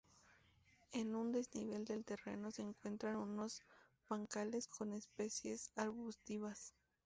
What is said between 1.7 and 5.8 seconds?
del terreno se encuentran unos bancales con especies